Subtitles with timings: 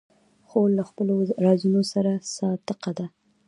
[0.47, 1.13] خور له خپلو
[1.45, 3.05] رازونو سره صادقه ده.